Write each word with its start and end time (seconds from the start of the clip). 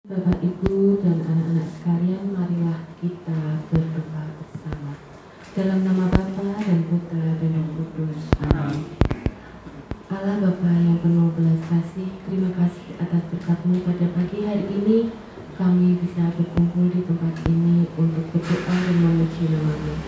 Bapak, 0.00 0.40
Ibu, 0.40 0.96
dan 1.04 1.20
anak-anak 1.20 1.68
sekalian, 1.76 2.32
marilah 2.32 2.88
kita 3.04 3.60
berdoa 3.68 4.32
bersama. 4.40 4.96
Dalam 5.52 5.84
nama 5.84 6.08
Bapa 6.08 6.56
dan 6.56 6.88
Putra 6.88 7.36
dan 7.36 7.52
Roh 7.52 7.68
Kudus. 7.92 8.32
Amin. 8.48 8.96
Allah 10.08 10.40
Bapa 10.40 10.72
yang 10.72 11.04
penuh 11.04 11.36
belas 11.36 11.60
kasih, 11.68 12.16
terima 12.24 12.48
kasih 12.56 12.96
atas 12.96 13.28
berkatmu 13.28 13.84
pada 13.84 14.08
pagi 14.16 14.40
hari 14.40 14.72
ini. 14.72 15.12
Kami 15.60 16.00
bisa 16.00 16.32
berkumpul 16.32 16.88
di 16.88 17.04
tempat 17.04 17.36
ini 17.44 17.84
untuk 18.00 18.24
berdoa 18.32 18.76
dan 18.80 18.96
memuji 19.04 19.52
namamu. 19.52 20.00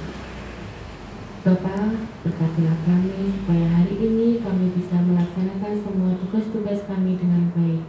Bapa, 1.44 2.00
berkatilah 2.24 2.78
kami 2.88 3.28
supaya 3.28 3.68
hari 3.68 4.00
ini 4.00 4.40
kami 4.40 4.72
bisa 4.72 5.04
melaksanakan 5.04 5.84
semua 5.84 6.16
tugas-tugas 6.16 6.80
kami 6.88 7.20
dengan 7.20 7.52
baik 7.52 7.84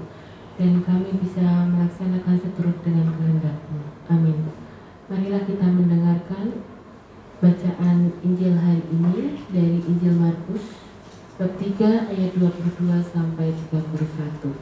dan 0.54 0.83
kami 0.94 1.10
bisa 1.26 1.66
melaksanakan 1.74 2.38
seturut 2.38 2.78
dengan 2.86 3.10
kehendakmu. 3.18 3.82
Amin. 4.14 4.46
Marilah 5.10 5.42
kita 5.42 5.66
mendengarkan 5.66 6.62
bacaan 7.42 8.14
Injil 8.22 8.54
hari 8.54 8.86
ini 8.94 9.42
dari 9.50 9.82
Injil 9.90 10.14
Markus 10.22 10.78
bab 11.42 11.50
3 11.58 12.14
ayat 12.14 12.38
22 12.38 13.10
sampai 13.10 13.58
31. 13.74 14.54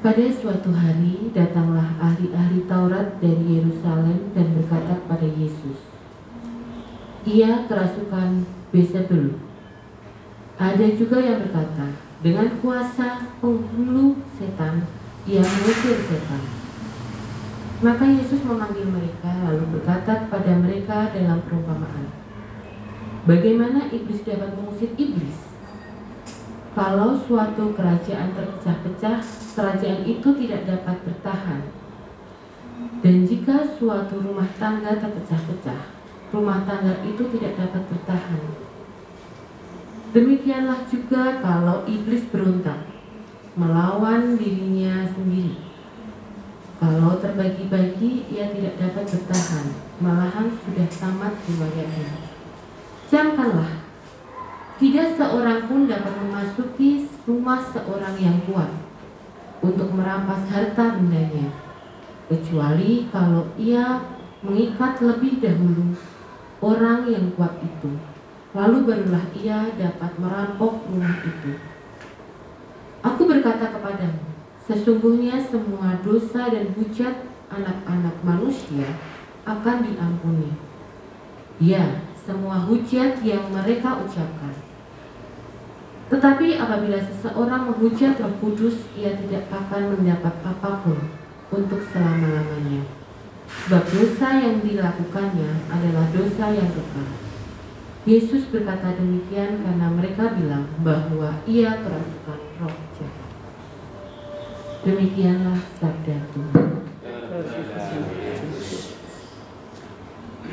Pada 0.00 0.24
suatu 0.32 0.72
hari 0.72 1.28
datanglah 1.36 1.92
ahli-ahli 2.00 2.64
Taurat 2.64 3.20
dari 3.20 3.60
Yerusalem 3.60 4.32
dan 4.32 4.56
berkata 4.56 4.96
kepada 5.04 5.28
Yesus, 5.28 5.92
Ia 7.28 7.68
kerasukan 7.68 8.48
Bezebul. 8.72 9.47
Ada 10.58 10.90
juga 10.98 11.22
yang 11.22 11.38
berkata, 11.38 11.86
dengan 12.18 12.50
kuasa 12.58 13.30
penghulu 13.38 14.18
setan, 14.34 14.82
ia 15.22 15.38
mengusir 15.38 16.02
setan. 16.02 16.42
Maka 17.78 18.02
Yesus 18.10 18.42
memanggil 18.42 18.90
mereka 18.90 19.30
lalu 19.46 19.78
berkata 19.78 20.26
kepada 20.26 20.58
mereka 20.58 21.14
dalam 21.14 21.38
perumpamaan. 21.46 22.10
Bagaimana 23.22 23.86
iblis 23.94 24.26
dapat 24.26 24.50
mengusir 24.58 24.98
iblis? 24.98 25.46
Kalau 26.74 27.14
suatu 27.14 27.70
kerajaan 27.78 28.34
terpecah-pecah, 28.34 29.22
kerajaan 29.54 30.02
itu 30.10 30.28
tidak 30.42 30.66
dapat 30.66 30.96
bertahan. 31.06 31.62
Dan 32.98 33.22
jika 33.30 33.62
suatu 33.78 34.18
rumah 34.26 34.50
tangga 34.58 34.98
terpecah-pecah, 34.98 35.94
rumah 36.34 36.66
tangga 36.66 36.98
itu 37.06 37.22
tidak 37.30 37.54
dapat 37.62 37.82
bertahan. 37.94 38.67
Demikianlah 40.08 40.88
juga 40.88 41.36
kalau 41.44 41.84
iblis 41.84 42.24
berontak 42.32 42.80
melawan 43.60 44.40
dirinya 44.40 45.04
sendiri. 45.04 45.68
Kalau 46.80 47.20
terbagi-bagi, 47.20 48.30
ia 48.32 48.48
tidak 48.54 48.80
dapat 48.80 49.04
bertahan, 49.04 49.66
malahan 50.00 50.48
sudah 50.62 50.88
tamat 50.88 51.34
riwayatnya. 51.44 52.24
Camkanlah, 53.10 53.84
tidak 54.80 55.12
seorang 55.18 55.66
pun 55.68 55.90
dapat 55.90 56.14
memasuki 56.24 57.04
rumah 57.26 57.60
seorang 57.60 58.16
yang 58.16 58.38
kuat 58.48 58.70
untuk 59.60 59.92
merampas 59.92 60.46
harta 60.48 60.96
bendanya, 60.96 61.52
kecuali 62.30 63.10
kalau 63.12 63.52
ia 63.60 64.00
mengikat 64.40 65.02
lebih 65.02 65.42
dahulu 65.42 65.92
orang 66.62 67.10
yang 67.10 67.26
kuat 67.34 67.58
itu 67.60 67.90
Lalu 68.56 68.88
barulah 68.88 69.26
ia 69.36 69.68
dapat 69.76 70.16
merampok 70.16 70.88
rumah 70.88 71.20
itu. 71.20 71.60
Aku 73.04 73.28
berkata 73.28 73.76
kepadamu, 73.76 74.24
sesungguhnya 74.64 75.36
semua 75.36 76.00
dosa 76.00 76.48
dan 76.48 76.72
hujat 76.72 77.28
anak-anak 77.52 78.16
manusia 78.24 78.88
akan 79.44 79.76
diampuni. 79.84 80.56
Ya, 81.60 82.00
semua 82.16 82.64
hujat 82.64 83.20
yang 83.20 83.52
mereka 83.52 84.00
ucapkan. 84.00 84.54
Tetapi 86.08 86.56
apabila 86.56 86.96
seseorang 87.04 87.68
menghujat 87.68 88.16
Roh 88.16 88.32
Kudus, 88.40 88.88
ia 88.96 89.12
tidak 89.12 89.44
akan 89.52 89.92
mendapat 89.92 90.40
apa 90.40 90.80
pun 90.80 90.96
untuk 91.52 91.84
selama-lamanya. 91.92 92.88
Sebab 93.48 93.84
dosa 93.92 94.28
yang 94.40 94.64
dilakukannya 94.64 95.68
adalah 95.68 96.08
dosa 96.12 96.44
yang 96.52 96.68
kekal. 96.72 97.27
Yesus 98.08 98.48
berkata 98.48 98.96
demikian 98.96 99.60
karena 99.60 99.92
mereka 99.92 100.32
bilang 100.32 100.64
bahwa 100.80 101.44
ia 101.44 101.76
kerasukan 101.84 102.40
roh 102.56 102.78
jahat. 102.96 103.30
Demikianlah 104.80 105.60
sabda 105.76 106.16
Tuhan. 106.32 106.88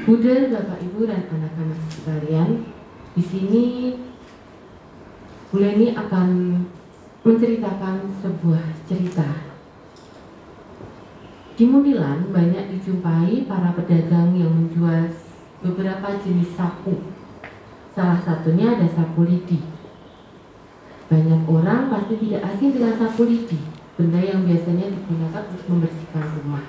Buddha, 0.04 0.36
Bapak 0.52 0.84
Ibu 0.84 1.08
dan 1.08 1.24
anak-anak 1.32 1.80
sekalian, 1.96 2.50
di 3.16 3.24
sini 3.24 3.66
Buleni 5.48 5.96
akan 5.96 6.60
menceritakan 7.24 8.12
sebuah 8.20 8.84
cerita. 8.84 9.56
Di 11.56 11.64
Munilan 11.64 12.36
banyak 12.36 12.68
dijumpai 12.76 13.48
para 13.48 13.72
pedagang 13.72 14.36
yang 14.36 14.52
menjual 14.52 15.08
beberapa 15.64 16.20
jenis 16.20 16.52
sapu 16.60 17.15
Salah 17.96 18.20
satunya 18.20 18.76
ada 18.76 18.84
sapu 18.92 19.24
lidi. 19.24 19.64
Banyak 21.08 21.48
orang 21.48 21.88
pasti 21.88 22.20
tidak 22.20 22.44
asing 22.44 22.76
dengan 22.76 22.92
sapu 23.00 23.24
lidi, 23.24 23.56
benda 23.96 24.20
yang 24.20 24.44
biasanya 24.44 24.92
digunakan 24.92 25.48
untuk 25.48 25.64
membersihkan 25.72 26.26
rumah, 26.44 26.66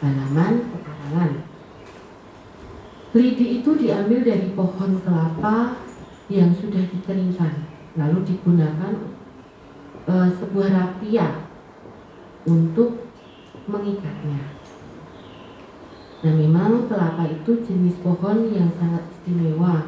halaman, 0.00 0.72
pekarangan. 0.72 1.30
Lidi 3.12 3.60
itu 3.60 3.70
diambil 3.76 4.24
dari 4.24 4.56
pohon 4.56 5.04
kelapa 5.04 5.76
yang 6.32 6.56
sudah 6.56 6.80
dikeringkan, 6.80 7.68
lalu 8.00 8.24
digunakan 8.24 9.12
e, 10.08 10.14
sebuah 10.32 10.68
rapia 10.72 11.44
untuk 12.48 13.04
mengikatnya. 13.68 14.40
Nah 16.22 16.32
memang 16.38 16.86
kelapa 16.86 17.26
itu 17.26 17.60
jenis 17.66 17.98
pohon 18.00 18.48
yang 18.54 18.70
sangat 18.78 19.02
istimewa 19.10 19.81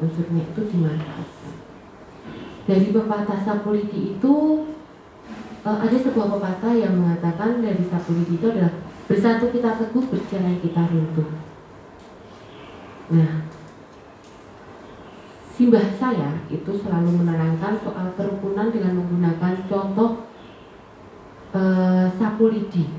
unsurnya 0.00 0.42
itu 0.46 0.60
dimanfaatkan. 0.70 1.54
Dari 2.66 2.88
pepatah 2.90 3.40
sapulidi 3.46 4.18
itu 4.18 4.34
uh, 5.62 5.78
ada 5.82 5.96
sebuah 5.96 6.38
pepatah 6.38 6.74
yang 6.74 6.98
mengatakan 6.98 7.62
dari 7.62 7.82
sapulidi 7.86 8.38
itu 8.38 8.46
adalah 8.50 8.74
bersatu 9.06 9.54
kita 9.54 9.78
teguh, 9.78 10.04
bercerai 10.10 10.58
kita 10.58 10.82
runtuh. 10.90 11.30
Nah, 13.06 13.46
simbah 15.54 15.86
saya 15.94 16.42
itu 16.50 16.72
selalu 16.74 17.22
menerangkan 17.22 17.78
soal 17.78 18.12
kerukunan 18.18 18.68
dengan 18.74 18.98
menggunakan 18.98 19.62
contoh 19.70 20.26
uh, 21.54 22.10
sapulidi 22.18 22.90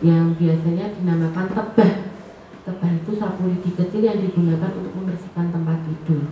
yang 0.00 0.32
biasanya 0.34 0.96
dinamakan 0.96 1.46
tebah. 1.52 2.09
Tebah 2.70 2.92
itu 3.02 3.18
sapu 3.18 3.50
lidi 3.50 3.74
kecil 3.74 4.06
yang 4.06 4.22
digunakan 4.22 4.70
untuk 4.78 4.94
membersihkan 4.94 5.50
tempat 5.50 5.82
tidur. 5.90 6.22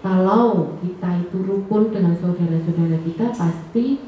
Kalau 0.00 0.80
kita 0.80 1.20
itu 1.20 1.36
rukun 1.44 1.92
dengan 1.92 2.16
saudara-saudara 2.16 2.96
kita 3.04 3.28
pasti 3.36 4.00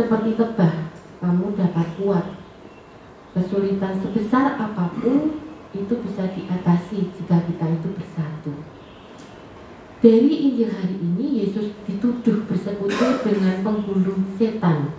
seperti 0.00 0.40
tebah, 0.40 0.96
kamu 1.20 1.60
dapat 1.60 1.88
kuat. 2.00 2.26
Kesulitan 3.36 4.00
sebesar 4.00 4.56
apa 4.56 4.96
pun 4.96 5.44
itu 5.76 5.94
bisa 6.00 6.24
diatasi 6.32 7.12
jika 7.20 7.36
kita 7.44 7.66
itu 7.76 7.88
bersatu. 7.92 8.52
Dari 10.00 10.32
Injil 10.32 10.72
hari 10.72 10.96
ini 10.96 11.44
Yesus 11.44 11.76
dituduh 11.84 12.48
bersekutu 12.48 13.20
dengan 13.28 13.60
penghulu 13.60 14.24
setan 14.40 14.96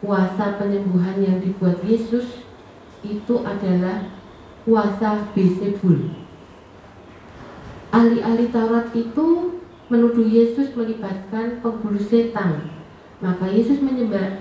kuasa 0.00 0.56
penyembuhan 0.56 1.20
yang 1.20 1.38
dibuat 1.44 1.84
Yesus 1.84 2.40
itu 3.04 3.34
adalah 3.44 4.21
kuasa 4.62 5.34
Bezebul. 5.34 6.14
Ahli-ahli 7.92 8.48
Taurat 8.48 8.88
itu 8.96 9.58
menuduh 9.92 10.24
Yesus 10.24 10.72
melibatkan 10.72 11.60
penghulu 11.60 12.00
setan. 12.00 12.72
Maka 13.22 13.46
Yesus 13.46 13.78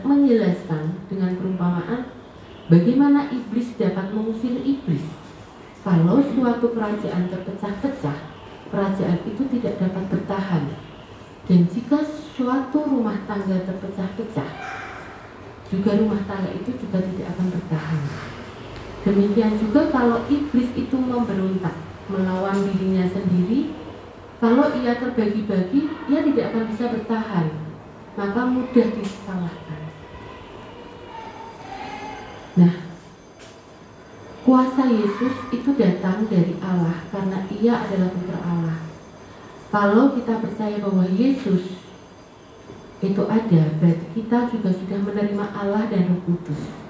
menjelaskan 0.01 1.05
dengan 1.05 1.37
perumpamaan 1.37 2.09
bagaimana 2.65 3.29
iblis 3.29 3.77
dapat 3.77 4.09
mengusir 4.09 4.57
iblis. 4.65 5.05
Kalau 5.81 6.21
suatu 6.21 6.73
kerajaan 6.73 7.29
terpecah-pecah, 7.29 8.17
kerajaan 8.69 9.19
itu 9.25 9.43
tidak 9.57 9.81
dapat 9.81 10.03
bertahan. 10.09 10.63
Dan 11.45 11.65
jika 11.69 12.01
suatu 12.05 12.85
rumah 12.85 13.21
tangga 13.25 13.65
terpecah-pecah, 13.65 14.49
juga 15.69 15.91
rumah 15.97 16.21
tangga 16.25 16.53
itu 16.53 16.69
juga 16.77 17.01
tidak 17.01 17.27
akan 17.37 17.47
bertahan. 17.53 18.30
Demikian 19.01 19.57
juga 19.57 19.89
kalau 19.89 20.21
iblis 20.29 20.69
itu 20.77 20.93
memberontak 20.93 21.73
melawan 22.05 22.61
dirinya 22.69 23.09
sendiri, 23.09 23.73
kalau 24.41 24.73
ia 24.77 24.97
terbagi-bagi, 24.97 25.89
ia 26.09 26.19
tidak 26.25 26.45
akan 26.53 26.63
bisa 26.69 26.85
bertahan. 26.89 27.47
maka 28.11 28.43
mudah 28.43 28.87
disalahkan. 28.91 29.81
Nah, 32.59 32.75
kuasa 34.43 34.83
Yesus 34.91 35.35
itu 35.55 35.69
datang 35.79 36.27
dari 36.27 36.59
Allah 36.59 37.07
karena 37.07 37.47
ia 37.47 37.87
adalah 37.87 38.11
putra 38.11 38.39
Allah. 38.43 38.79
Kalau 39.71 40.11
kita 40.19 40.43
percaya 40.43 40.75
bahwa 40.83 41.07
Yesus 41.07 41.79
itu 42.99 43.23
ada, 43.31 43.63
berarti 43.79 44.05
kita 44.11 44.51
juga 44.51 44.69
sudah 44.75 44.99
menerima 44.99 45.45
Allah 45.55 45.87
dan 45.87 46.11
Roh 46.11 46.21
Kudus. 46.27 46.80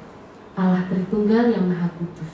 Allah 0.61 0.85
Tritunggal 0.85 1.49
yang 1.49 1.65
Maha 1.65 1.89
Kudus. 1.97 2.33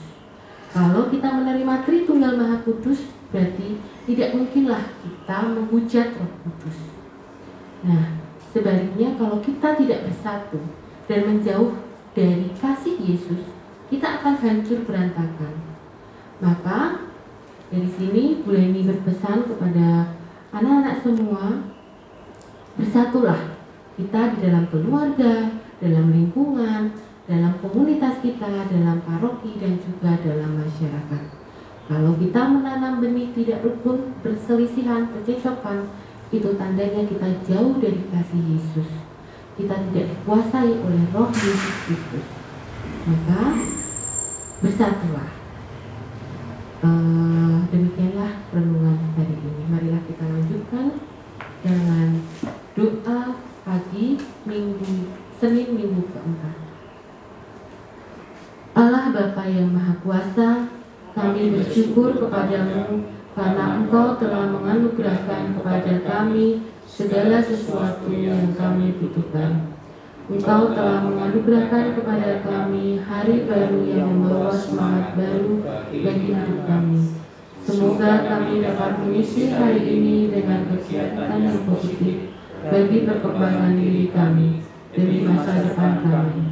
Kalau 0.68 1.08
kita 1.08 1.32
menerima 1.32 1.74
Tritunggal 1.88 2.36
Maha 2.36 2.60
Kudus, 2.60 3.08
berarti 3.32 3.80
tidak 4.04 4.36
mungkinlah 4.36 4.84
kita 5.00 5.38
menghujat 5.56 6.12
Roh 6.20 6.32
Kudus. 6.44 6.78
Nah, 7.88 8.20
sebaliknya 8.52 9.16
kalau 9.16 9.40
kita 9.40 9.80
tidak 9.80 10.04
bersatu 10.04 10.60
dan 11.08 11.24
menjauh 11.24 11.72
dari 12.12 12.52
kasih 12.60 13.00
Yesus, 13.00 13.48
kita 13.88 14.20
akan 14.20 14.34
hancur 14.36 14.84
berantakan. 14.84 15.54
Maka 16.44 17.08
dari 17.72 17.88
sini 17.88 18.44
Bu 18.44 18.52
Leni 18.52 18.84
berpesan 18.84 19.48
kepada 19.48 20.16
anak-anak 20.52 21.00
semua, 21.00 21.64
bersatulah 22.76 23.56
kita 23.96 24.36
di 24.36 24.38
dalam 24.44 24.64
keluarga, 24.70 25.52
dalam 25.82 26.06
lingkungan, 26.14 26.92
dalam 27.28 27.60
komunitas 27.60 28.24
kita, 28.24 28.64
dalam 28.72 29.04
paroki 29.04 29.60
dan 29.60 29.76
juga 29.76 30.16
dalam 30.24 30.64
masyarakat. 30.64 31.22
Kalau 31.88 32.16
kita 32.16 32.42
menanam 32.48 33.04
benih 33.04 33.32
tidak 33.36 33.60
rukun, 33.60 34.16
berselisihan, 34.24 35.12
percecokan, 35.12 35.92
itu 36.32 36.48
tandanya 36.56 37.04
kita 37.04 37.28
jauh 37.44 37.76
dari 37.76 38.00
kasih 38.08 38.42
Yesus. 38.56 38.88
Kita 39.60 39.76
tidak 39.92 40.12
dikuasai 40.12 40.72
oleh 40.72 41.04
roh 41.12 41.28
Yesus 41.32 41.76
Kristus. 41.84 42.26
Maka 43.08 43.40
bersatulah. 44.64 45.30
Uh, 46.78 47.66
demikianlah 47.74 48.40
renungan 48.54 48.96
hari 49.18 49.34
ini. 49.34 49.62
Marilah 49.66 50.02
kita 50.06 50.24
lanjutkan 50.24 50.86
dengan 51.60 52.22
doa 52.78 53.20
pagi 53.66 54.16
minggu 54.46 55.10
Senin 55.38 55.74
minggu 55.74 56.02
keempat. 56.10 56.56
Allah 58.78 58.97
Bapa 59.08 59.44
yang 59.48 59.72
Maha 59.72 59.94
Kuasa, 60.04 60.68
kami 61.16 61.56
bersyukur 61.56 62.12
kepadamu 62.20 63.08
karena 63.32 63.64
Engkau 63.80 64.20
telah 64.20 64.50
menganugerahkan 64.52 65.56
kepada 65.56 65.94
kami 66.04 66.68
segala 66.84 67.40
sesuatu 67.40 68.12
yang 68.12 68.52
kami 68.52 68.98
butuhkan. 69.00 69.72
Engkau 70.28 70.76
telah 70.76 71.08
menganugerahkan 71.08 71.96
kepada 71.96 72.44
kami 72.44 73.00
hari 73.00 73.48
baru 73.48 73.80
yang 73.88 74.12
membawa 74.12 74.52
semangat 74.52 75.16
baru 75.16 75.64
bagi 75.88 76.28
hidup 76.36 76.60
kami. 76.68 77.00
Semoga 77.64 78.24
kami 78.24 78.64
dapat 78.64 79.04
mengisi 79.04 79.52
hari 79.52 79.84
ini 79.84 80.32
dengan 80.32 80.68
kegiatan 80.68 81.36
yang 81.36 81.64
positif 81.68 82.32
bagi 82.64 83.04
perkembangan 83.04 83.76
diri 83.76 84.08
kami 84.12 84.64
demi 84.92 85.24
masa 85.24 85.64
depan 85.64 86.00
kami. 86.04 86.47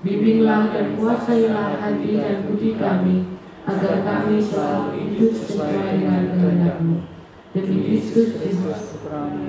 Bimbinglah 0.00 0.72
dan 0.72 0.96
kuasailah 0.96 1.76
hati 1.76 2.16
dan 2.16 2.48
budi 2.48 2.72
kami 2.80 3.36
agar 3.68 4.00
kami 4.00 4.40
selalu 4.40 4.96
hidup 4.96 5.32
sesuai 5.36 6.00
dengan 6.00 6.32
kehendakmu. 6.32 7.04
Demi 7.52 7.76
Kristus 7.84 8.40
Yesus, 8.40 8.96
Tuhan 8.96 9.44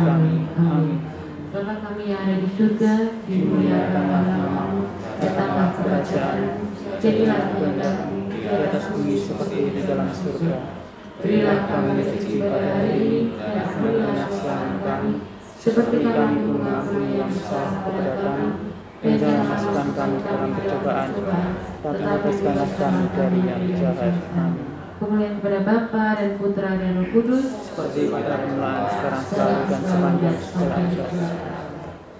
kami. 0.00 0.32
Amin. 0.56 0.96
Bapa 1.52 1.74
kami 1.84 2.08
yang 2.08 2.24
ada 2.24 2.36
di 2.40 2.48
surga, 2.56 3.20
dimuliakanlah 3.28 4.22
namamu, 4.28 4.92
datanglah 5.20 5.76
kerajaan, 5.76 6.68
jadilah 6.96 7.52
kehendakmu 7.52 8.32
di 8.32 8.48
atas 8.48 8.92
bumi 8.96 9.16
seperti 9.20 9.76
di 9.76 9.80
dalam 9.84 10.08
surga. 10.08 10.72
Berilah 11.20 11.68
kami 11.68 12.00
rezeki 12.00 12.44
pada 12.44 12.68
hari 12.80 12.92
ini, 12.96 13.20
dan 13.40 13.60
ampunilah 13.60 14.28
kesalahan 14.28 14.76
kami, 14.84 15.12
seperti 15.56 15.96
kami 16.04 16.36
mengampuni 16.44 17.20
yang 17.20 17.32
bersalah 17.32 17.88
pada 17.88 18.20
kami, 18.20 18.46
kami 19.96 20.16
dalam 20.20 20.50
percobaan, 20.52 21.08
tapi 21.80 22.02
lepaskanlah 22.04 22.70
kami 22.76 23.04
dari 23.16 23.40
yang 23.48 23.62
jahat. 23.80 24.14
Amin 24.36 24.76
kemuliaan 24.96 25.36
kepada 25.40 25.60
Bapa 25.60 26.06
dan 26.16 26.30
Putra 26.40 26.70
dan 26.80 26.96
Roh 26.96 27.08
Kudus. 27.12 27.46
Seperti 27.68 28.08
pada 28.08 28.40
permulaan 28.40 28.88
sekarang 28.88 29.24
selalu 29.28 29.60
dan 29.68 29.82
sepanjang 29.84 30.36
segala 30.40 30.76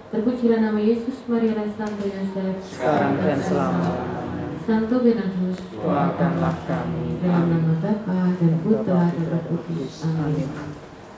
Terpujilah 0.06 0.60
nama 0.62 0.80
Yesus 0.80 1.16
Maria 1.26 1.52
dan 1.58 1.70
Santo 1.74 2.04
Yosef 2.06 2.54
sekarang 2.62 3.18
dan 3.20 3.38
selamanya 3.42 4.24
Santo 4.66 4.96
Benedictus 5.02 5.58
doakanlah 5.72 6.56
kami. 6.66 7.22
Dalam 7.22 7.44
nama 7.50 7.74
Bapa 7.80 8.20
dan 8.38 8.54
Putra 8.62 9.02
dan 9.14 9.24
Roh 9.30 9.42
Kudus. 9.50 10.04
Amin. 10.06 10.48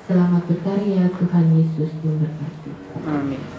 Selamat 0.08 0.42
berkarya 0.48 1.12
Tuhan 1.12 1.46
Yesus 1.52 1.90
memberkati. 2.00 2.70
Amin 3.04 3.57